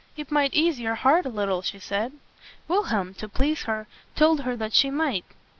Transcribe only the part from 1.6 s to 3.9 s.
she said. Wilhelm, to please her,